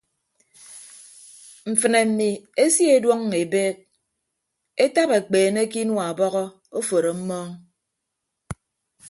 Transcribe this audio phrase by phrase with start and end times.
[1.71, 2.29] Mfịnne mmi
[2.63, 3.75] esie ọduọñọ ebeek
[4.85, 6.43] etap ekpeene ke inua ọbọhọ
[6.77, 7.49] oforo mmọọñ.